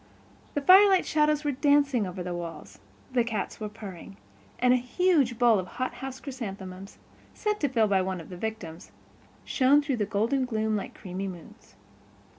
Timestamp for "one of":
8.01-8.29